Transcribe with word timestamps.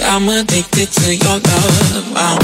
I'm 0.00 0.28
addicted 0.28 0.92
to 0.92 1.16
your 1.16 1.38
love. 1.38 2.12
I'm 2.14 2.38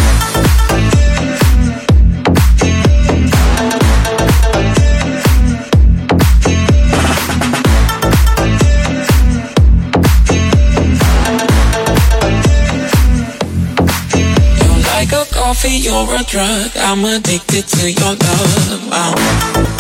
coffee, 15.33 15.69
you're 15.77 16.15
a 16.15 16.25
drug. 16.25 16.71
I'm 16.77 17.05
addicted 17.05 17.69
to 17.69 17.93
your 17.93 18.15
love. 18.15 18.89
I'm 18.91 19.76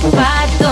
Pato 0.00 0.71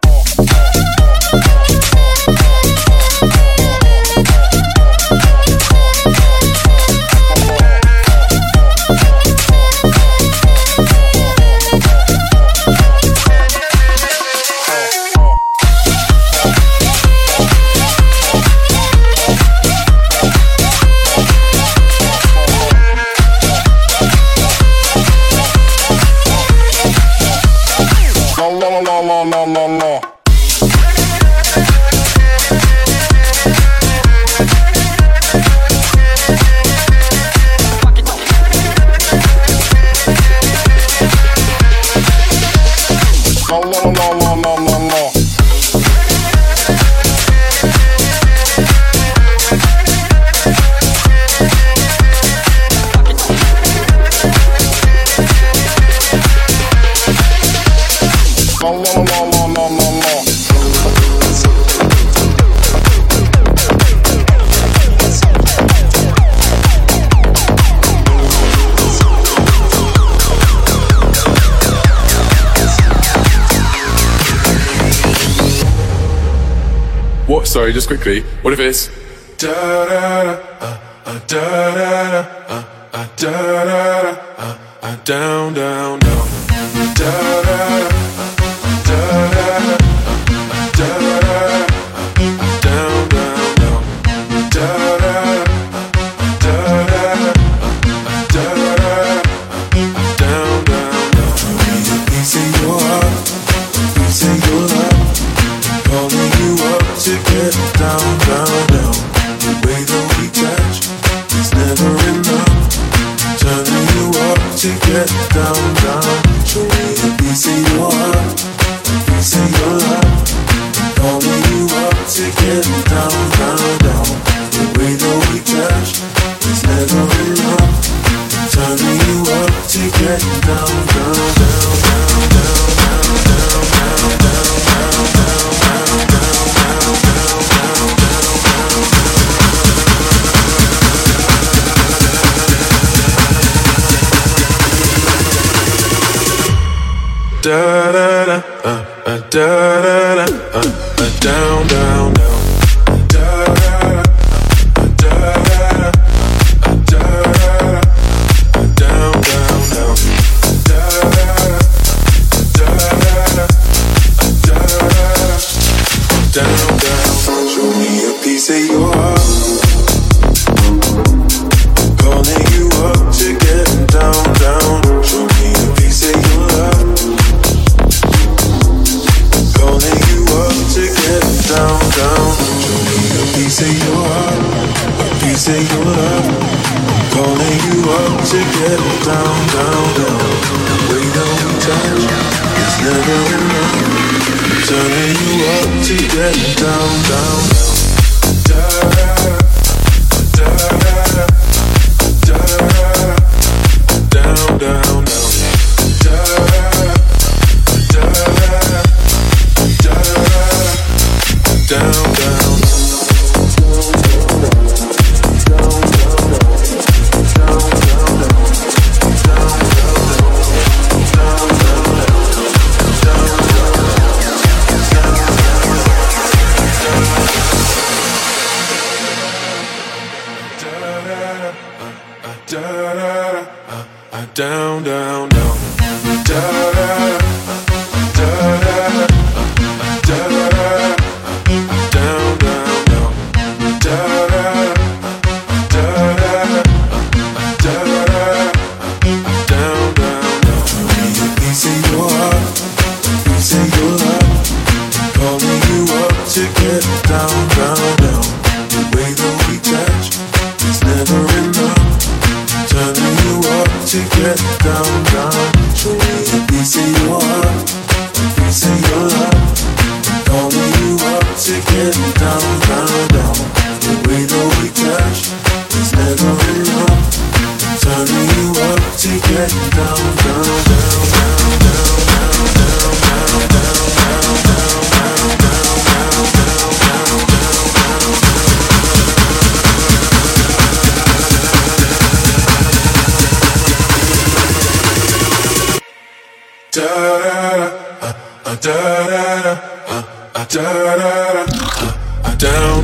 sorry, 77.51 77.73
just 77.73 77.87
quickly. 77.87 78.21
What 78.43 78.53
if 78.53 78.59
it's 78.59 78.87
da 79.37 79.51
da 79.51 80.39
uh, 80.61 80.79
uh, 81.05 81.19
da 81.27 81.75
da 81.75 82.19
uh, 82.47 83.07
da 83.17 83.31
da 83.67 83.81
da 84.07 84.55
da 84.81 84.95
da 85.03 85.49
da 85.51 85.90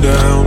down. 0.08 0.47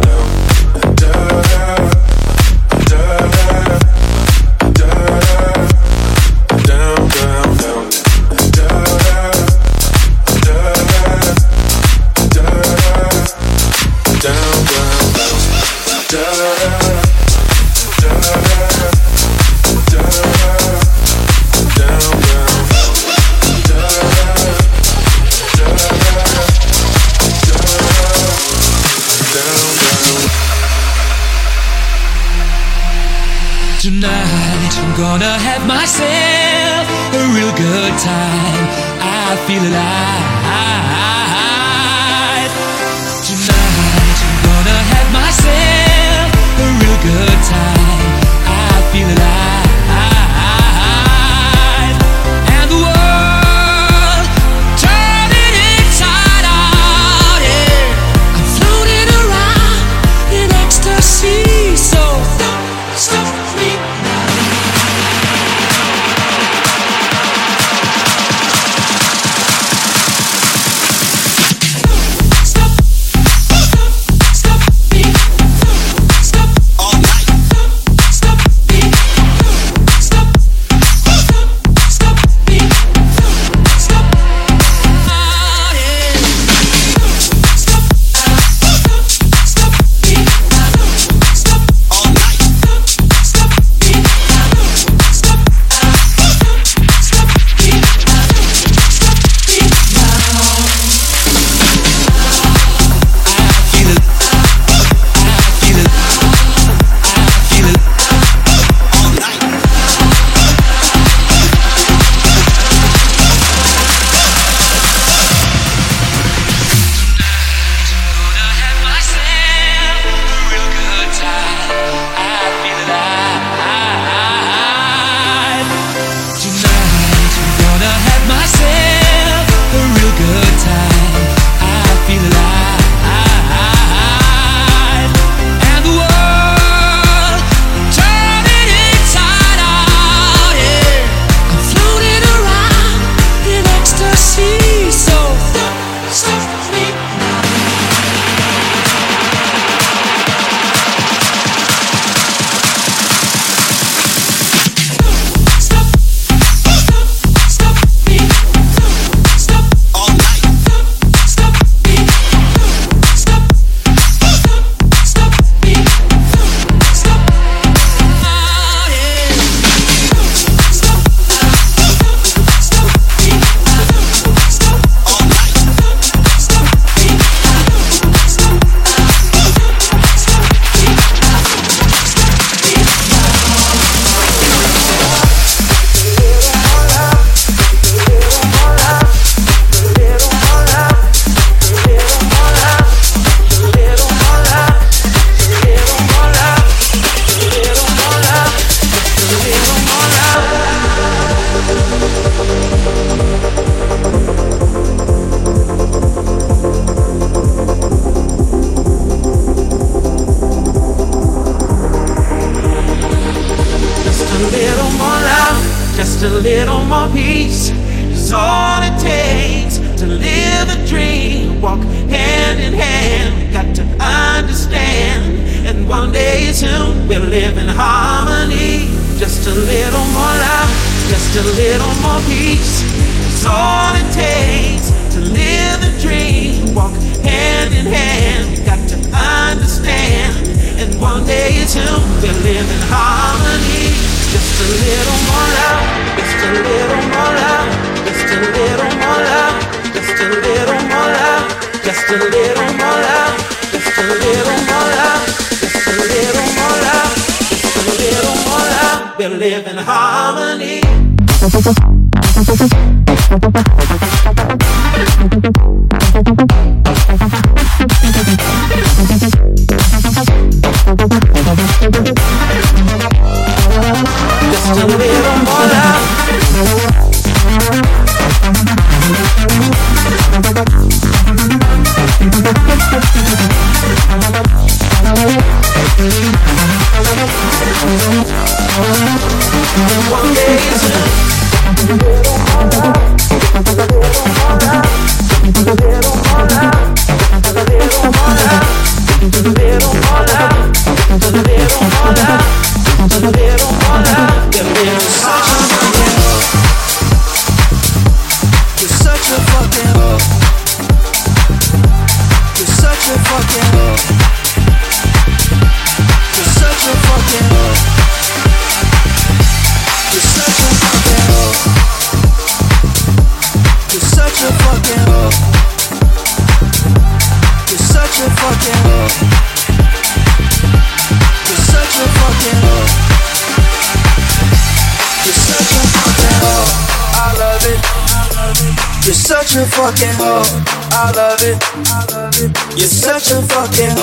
Love 341.40 341.56
it. 341.56 342.76
You're 342.76 342.88
such 342.88 343.32
a 343.32 343.40
fucking. 343.40 343.96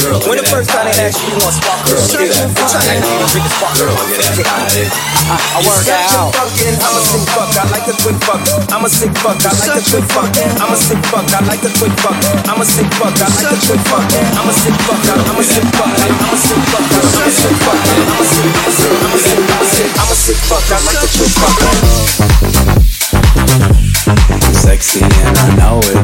Girl, 0.00 0.18
when 0.26 0.38
the 0.38 0.46
first 0.46 0.70
time 0.70 0.86
they 0.86 0.94
asked 1.02 1.18
you, 1.22 1.34
you 1.34 1.38
want 1.42 1.54
spark, 1.58 1.78
girl, 1.86 1.98
Such 1.98 2.22
look 2.22 2.30
a 2.30 2.46
at 2.46 2.50
that. 2.50 2.62
I'm 2.62 2.70
trying 2.70 3.02
to 3.02 3.10
fucking 3.10 3.30
drink 3.30 3.46
the 3.46 3.52
spark, 3.54 3.74
girl, 3.78 3.90
look 3.90 4.10
at 4.10 4.22
that. 4.22 4.90
I, 5.30 5.36
I 5.56 5.66
work 5.66 5.86
a 5.86 5.98
out. 6.14 6.30
I'm 6.30 6.46
a 6.94 7.02
sick 7.02 7.22
fuck, 7.30 7.50
I 7.58 7.66
like 7.70 7.86
a 7.90 7.94
quick 8.00 8.18
fuck. 8.22 8.42
I'm 8.70 8.84
a 8.84 8.90
sick 8.90 9.12
fuck, 9.18 9.38
I 9.42 9.50
like 9.50 9.76
a 9.76 9.82
quick 9.82 10.06
fuck. 10.10 10.30
I'm 10.30 10.70
a 10.70 10.76
sick 10.78 11.00
fuck, 11.10 11.26
I 11.30 11.40
like 11.46 11.64
a 11.64 11.70
quick 11.74 11.94
fuck. 12.00 12.18
I'm 12.46 12.60
a 12.60 12.64
sick 12.66 12.90
fuck, 12.98 13.18
I 13.18 13.26
like 13.34 13.50
a 13.50 13.58
quick 13.66 13.82
fuck. 13.90 14.06
I'm 14.10 14.46
a 14.46 14.54
sick 14.54 14.76
fuck, 14.86 15.02
I'm 15.10 15.26
a 15.26 15.34
sick 15.34 15.58
fuck. 15.66 15.90
I'm 15.90 16.30
a 16.30 16.38
sick 16.38 16.62
fuck, 16.70 16.86
I'm 16.86 17.26
a 17.26 17.30
sick 17.30 17.58
fuck. 17.66 17.80
I'm 17.80 18.20
a 18.20 18.26
sick, 18.30 18.46
a 18.46 18.70
sick, 18.70 18.94
I'm 19.00 19.14
a 19.14 19.18
sick, 19.18 19.38
a 19.38 19.66
sick, 19.66 19.90
I'm 19.90 20.10
a 20.10 20.14
sick 20.14 20.38
fuck. 20.48 20.64
I 20.70 20.78
like 20.86 21.02
a 21.02 21.08
quick 21.18 21.34
fuck. 23.74 23.79
I'm 24.60 24.66
sexy 24.66 25.00
and 25.00 25.38
I 25.38 25.56
know 25.56 25.80
it. 25.80 25.96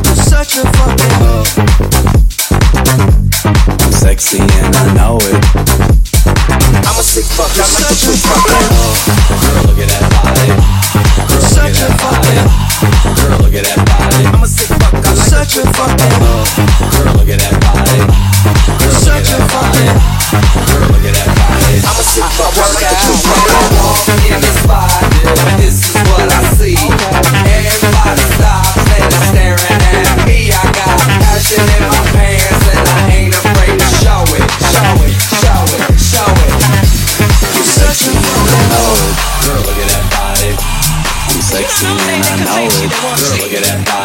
You're 0.00 0.16
such 0.16 0.56
a 0.56 0.64
fucking 0.64 1.12
hoe. 1.20 1.44
I'm 3.68 3.92
sexy 3.92 4.40
and 4.40 4.72
I 4.74 4.94
know 4.96 5.20
it. 5.20 5.44
I'm 6.88 6.96
a 6.96 7.04
sick 7.04 7.28
fuck, 7.36 7.52
I 7.52 7.68
like 7.68 7.84
Such 7.84 8.08
a 8.08 8.16
fucking 8.16 8.64
hoe. 8.64 8.96
Girl, 9.44 9.60
look 9.68 9.76
at 9.76 9.92
that 9.92 10.08
body. 10.08 10.56
You're 11.28 11.52
such 11.52 11.84
a 11.84 11.92
fucking 12.00 12.40
Girl, 13.12 13.44
look 13.44 13.52
at 13.52 13.68
that 13.68 13.84
body. 13.84 14.24
I'm 14.32 14.40
a 14.40 14.48
sick 14.48 14.72
fuck, 14.72 14.94
I 14.96 15.04
like 15.04 15.20
a 15.20 15.28
such 15.28 15.60
a 15.60 15.68
fucking 15.68 16.16
hoe. 16.16 16.48
Girl, 16.96 17.12
look 17.12 17.28
at 17.28 17.44
that 17.44 17.60
body. 17.60 18.08
You're 18.88 18.96
such 18.96 19.36
a 19.36 19.38
fucking 19.52 19.92
Girl, 20.64 20.96
look 20.96 21.04
at 21.04 21.12
that 21.12 21.28
body. 21.28 21.76
I'm 21.84 21.92
a 21.92 22.04
sick 22.08 22.24
fuck, 22.40 22.56
I 22.56 22.72
like 22.72 22.88
a 22.88 23.04
quick 23.04 23.36
When 23.36 23.68
walk 23.84 24.08
in 24.32 24.40
the 24.40 24.52
spot, 24.64 24.88
this 25.60 25.97
sexy 41.48 41.86
and 41.86 42.44
I 42.44 42.68
know 42.68 42.68
it. 42.68 42.92
Girl, 42.92 43.47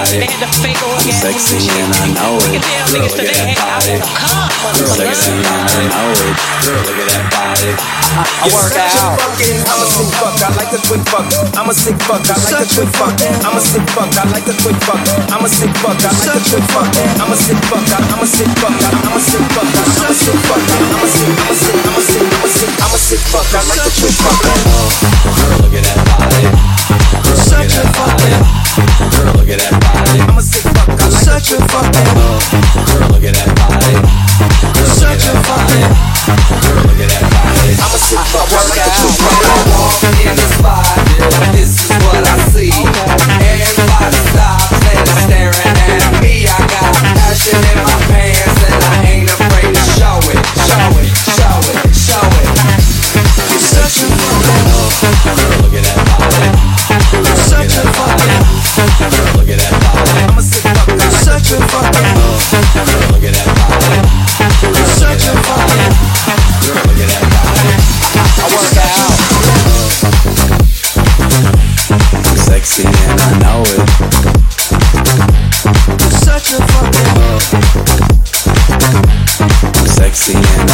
body. 0.03 0.19
I'm 0.19 1.11
sexy 1.11 1.63
and 1.71 1.93
I 1.95 2.11
know 2.11 2.35
it. 2.51 2.59
Girl, 2.91 3.07
look 3.07 3.23
at 3.23 3.31
that 3.31 3.55
body. 3.55 3.95
I'm 4.03 4.75
sexy 4.83 5.31
and 5.31 5.47
I 5.47 5.83
know 5.87 6.11
it. 6.11 6.35
Girl, 6.63 6.81
look 6.83 6.99
at 6.99 7.07
that 7.07 7.25
body. 7.31 7.71
I 8.13 8.45
work 8.51 8.69
such 8.69 8.93
a 8.93 9.01
out. 9.01 9.17
fucking, 9.17 9.57
I'm 9.63 9.81
a 9.81 9.87
sick 9.89 10.11
fuck, 10.19 10.37
I 10.43 10.49
like 10.59 10.73
a 10.75 10.79
quick 10.85 11.03
fuck. 11.07 11.25
I'm 11.55 11.69
a 11.69 11.73
sick 11.73 11.97
fuck, 12.03 12.21
I 12.27 12.35
like 12.43 12.61
a 12.61 12.67
quick 12.67 12.91
fuck. 12.93 13.15
I'm 13.41 13.55
a 13.55 13.61
sick 13.63 13.85
fuck, 13.95 14.11
I 14.13 14.23
like 14.29 14.47
a 14.47 14.55
quick 14.61 14.77
fuck. 14.83 15.01
I'm 15.31 15.41
a 15.41 15.49
sick 15.49 15.73
fuck, 15.81 15.97
I 15.97 16.11
like 16.13 16.35
a 16.35 16.43
quick 16.51 16.67
fuck. 16.69 16.89
I'm 17.17 17.31
a 17.31 17.35
sick 17.39 17.59
fuck, 17.71 17.87
I'm 17.89 18.21
a 18.21 18.27
sick 18.27 18.51
fuck. 18.59 18.75
I'm 18.83 19.15
a 19.15 19.21
sick 19.23 19.45
fuck, 19.55 19.69
I'm 19.71 20.03
a 20.03 20.13
sick 20.13 20.39
fuck. 20.45 20.63
I'm 20.83 20.99
a 20.99 21.07
sick, 21.09 21.31
I'm 21.31 21.47
a 21.47 21.55
sick, 21.55 21.79
I'm 21.79 21.95
a 21.95 22.03
sick, 22.03 22.27
I'm 22.27 22.43
a 22.43 22.49
sick, 22.51 22.73
I'm 22.83 22.93
a 22.93 22.99
sick 22.99 23.23
fuck. 23.31 23.47
I 23.55 23.61
like 23.71 23.81
a 23.81 23.91
quick 23.97 24.15
fuck. 24.19 24.39
Girl, 24.43 25.57
look 25.63 25.73
at 25.73 25.83
that 25.87 25.99
body. 26.11 26.83
You're 27.23 27.39
such 27.39 27.77
a 27.79 27.83
fucking 27.97 28.63
Girl, 28.73 29.33
look 29.33 29.49
at 29.49 29.59
that 29.59 29.82
such 31.33 31.57
a 31.57 31.67
fucking. 31.67 32.13
Girl, 32.93 33.09
look 33.09 33.25
at 33.25 33.33
that 33.33 33.49
body. 33.57 33.97
You're 34.77 34.85
such 34.85 35.25
a 35.25 35.33
fucking 35.49 35.89
Girl, 36.61 36.85
look 36.85 37.01
at 37.01 37.09
that 37.09 37.25
body. 37.33 37.73
I'm 37.73 37.89
a 37.89 37.97
When 38.53 39.41
I 39.41 39.65
walk 39.73 39.97
in 40.13 40.35
the 40.37 40.47
spot, 40.53 40.85
this 41.57 41.73
is 41.73 41.89
what 42.05 42.21
I 42.21 42.37
see. 42.53 42.69
Everybody 43.49 44.19
stops 44.29 44.77
and 44.93 45.09
staring 45.25 45.77
at 45.89 46.21
me. 46.21 46.45
I 46.45 46.57
got 46.69 46.93
passion 47.01 47.57
in 47.65 47.77
my 47.81 47.97
pants 48.13 48.32
Sexy 61.53 61.59
and 61.59 62.17
the 62.17 63.37
Girl, 66.65 66.81
look 66.81 67.03
You're. 67.03 67.33
I'm 72.25 72.37
sexy 72.37 72.85
and 72.85 73.19
I 73.21 73.37
know 73.37 73.61
it. 73.61 73.77
We're 75.99 76.17
I'm 79.75 79.87
sexy 79.87 80.33
and 80.33 80.72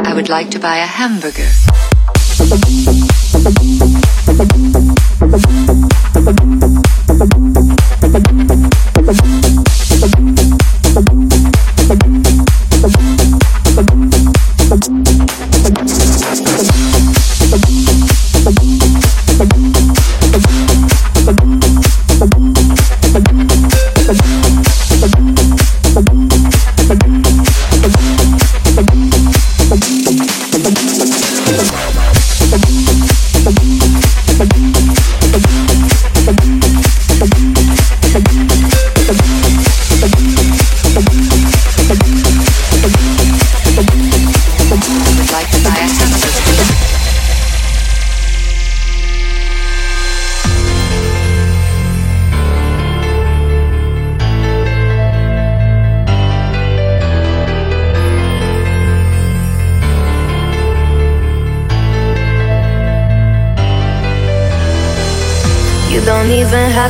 I 0.06 0.14
would 0.16 0.30
like 0.30 0.50
to 0.52 0.60
buy 0.60 0.78
a 0.78 0.88
hamburger. 0.88 1.52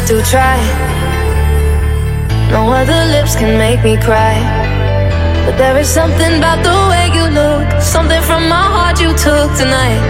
To 0.06 0.22
try. 0.30 0.58
No 2.52 2.70
other 2.70 3.02
lips 3.10 3.36
can 3.36 3.58
make 3.58 3.82
me 3.84 3.98
cry. 3.98 4.38
But 5.45 5.58
there 5.58 5.78
is 5.78 5.88
something 5.88 6.38
about 6.38 6.62
the 6.62 6.78
way 6.91 7.10
you 7.18 7.26
look, 7.34 7.66
something 7.82 8.22
from 8.22 8.48
my 8.48 8.68
heart 8.76 9.00
you 9.00 9.12
took 9.18 9.50
tonight, 9.58 10.02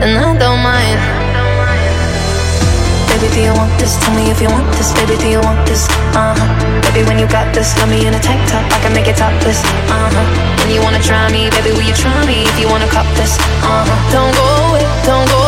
and 0.00 0.16
I 0.16 0.32
don't 0.38 0.62
mind. 0.62 1.00
Baby, 3.10 3.28
do 3.34 3.40
you 3.46 3.54
want 3.54 3.74
this? 3.78 3.94
Tell 4.02 4.14
me 4.16 4.30
if 4.30 4.40
you 4.40 4.48
want 4.48 4.66
this. 4.78 4.90
Baby, 4.94 5.16
do 5.18 5.28
you 5.28 5.40
want 5.40 5.60
this? 5.68 5.86
Uh 6.16 6.34
huh. 6.34 6.48
Baby, 6.88 7.06
when 7.06 7.18
you 7.18 7.28
got 7.28 7.52
this, 7.54 7.74
got 7.74 7.88
me 7.88 8.06
in 8.06 8.14
a 8.14 8.20
tank 8.20 8.40
top, 8.48 8.64
I 8.72 8.78
can 8.80 8.92
make 8.94 9.06
it 9.06 9.16
topless. 9.16 9.60
Uh 9.90 10.08
huh. 10.14 10.26
When 10.64 10.72
you 10.72 10.80
wanna 10.80 11.02
try 11.02 11.30
me, 11.30 11.50
baby, 11.50 11.76
will 11.76 11.86
you 11.86 11.94
try 11.94 12.14
me 12.26 12.48
if 12.48 12.56
you 12.58 12.68
wanna 12.72 12.88
cop 12.88 13.06
this? 13.20 13.36
Uh 13.60 13.84
huh. 13.84 14.12
Don't 14.14 14.32
go 14.32 14.48
away, 14.70 14.84
don't 15.04 15.28
go 15.28 15.43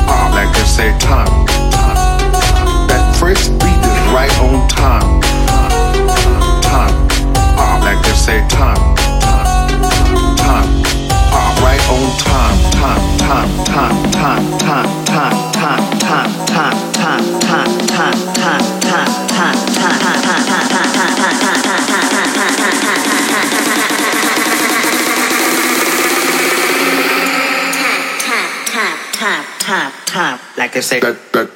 Ah, 0.10 0.30
like 0.36 0.52
they 0.54 0.66
say 0.66 0.92
time, 1.00 1.46
time. 1.72 2.88
That 2.90 3.16
first 3.18 3.52
beat 3.60 3.80
is 3.80 4.02
right 4.12 4.36
on 4.42 4.68
time, 4.68 5.22
time. 6.62 7.08
Ah, 7.58 7.80
like 7.82 8.02
they 8.04 8.16
say 8.16 8.40
time, 8.50 8.76
time, 9.22 10.36
time. 10.36 10.84
Ah, 11.32 11.56
right 11.64 11.84
on 11.96 12.12
time, 12.20 12.60
time, 12.76 13.04
time, 13.18 13.50
time, 13.64 14.12
time, 14.12 14.46
time, 14.60 14.90
time, 15.06 15.40
time, 15.56 16.32
time, 16.46 16.76
time, 16.92 17.40
time, 17.40 17.88
time, 17.88 18.34
time, 18.34 18.79
like 30.60 30.76
I 30.76 30.82
said. 30.82 31.02
That, 31.02 31.18
that. 31.34 31.49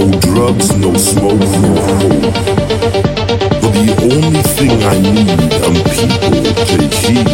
No 0.00 0.08
drugs, 0.20 0.74
no 0.76 0.94
smoke, 0.94 1.38
no 1.60 1.74
hope. 1.76 2.32
But 3.60 3.72
the 3.76 3.92
only 4.00 4.42
thing 4.56 4.72
I 4.82 4.96
need, 4.98 5.28
and 5.28 5.76
people 5.92 6.40
take 6.64 6.94
heed, 7.04 7.28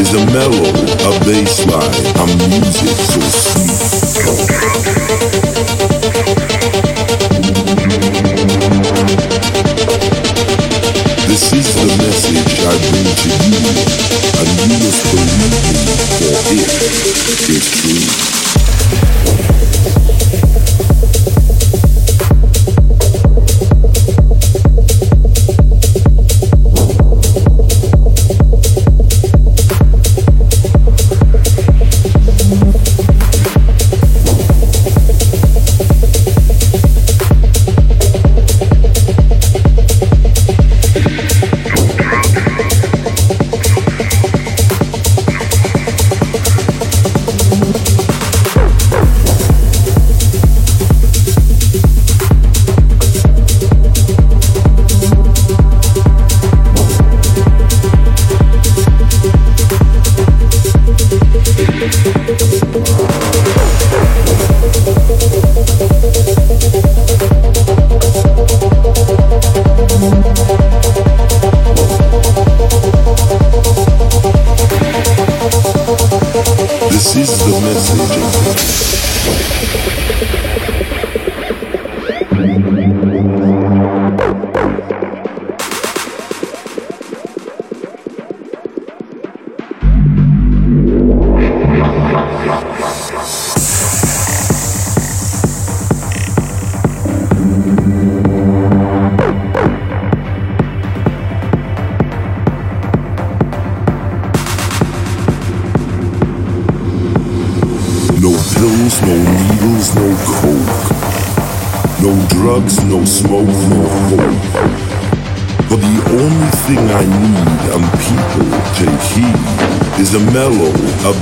is 0.00 0.10
a 0.14 0.24
mellow, 0.32 0.72
a 1.04 1.12
bass 1.26 1.66
line, 1.66 2.06
a 2.16 2.24
music 2.48 2.96
so 3.12 3.20
sweet. 3.28 3.76
This 11.28 11.44
is 11.52 11.68
the 11.76 11.88
message 12.00 12.56
I 12.64 12.74
bring 12.88 13.10
to 13.20 13.28
you, 13.44 13.60
and 14.40 14.48
you 14.64 14.76
must 14.80 15.02
believe 15.12 15.60
me, 15.68 15.76
for 16.16 16.40
it 17.28 17.48
is 17.50 17.66
true. 17.76 18.57
This 77.18 77.44
is 77.48 77.57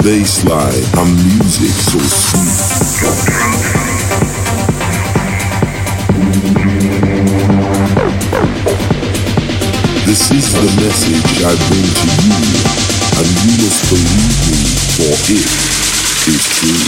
bass 0.06 0.44
line, 0.44 0.70
music 1.16 1.74
so 1.82 1.98
sweet. 1.98 2.46
This 10.06 10.30
is 10.30 10.46
the 10.52 10.70
message 10.80 11.42
I 11.42 11.54
bring 11.66 11.88
to 11.98 12.06
you, 12.22 12.38
and 13.18 13.28
you 13.42 13.54
must 13.64 13.82
believe 13.90 14.38
me, 14.46 14.62
for 14.94 15.14
it 15.32 15.46
is 16.28 16.44
true. 16.54 16.85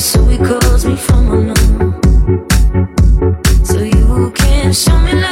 so 0.00 0.24
he 0.24 0.38
calls 0.38 0.86
me 0.86 0.96
from 0.96 1.30
unknown. 1.32 1.92
So 3.64 3.78
you 3.78 4.32
can 4.34 4.72
show 4.72 4.98
me 5.00 5.12
love. 5.12 5.31